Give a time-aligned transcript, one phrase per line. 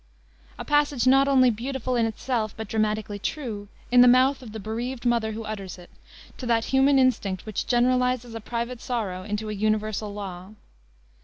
[0.57, 4.59] A passage not only beautiful in itself, but dramatically true, in the mouth of the
[4.59, 5.91] bereaved mother who utters it,
[6.39, 10.53] to that human instinct which generalizes a private sorrow into a universal law.